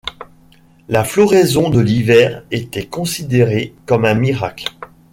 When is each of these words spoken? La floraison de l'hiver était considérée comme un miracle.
La 0.89 1.03
floraison 1.03 1.69
de 1.69 1.79
l'hiver 1.79 2.43
était 2.49 2.87
considérée 2.87 3.75
comme 3.85 4.03
un 4.05 4.15
miracle. 4.15 4.65